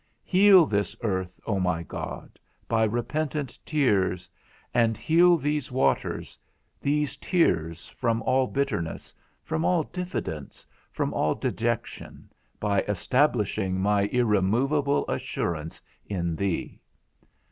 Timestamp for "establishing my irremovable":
12.87-15.05